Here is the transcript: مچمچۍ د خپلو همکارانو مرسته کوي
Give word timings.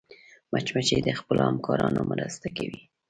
مچمچۍ 0.51 0.99
د 1.03 1.09
خپلو 1.19 1.41
همکارانو 1.49 2.01
مرسته 2.11 2.47
کوي 2.57 2.81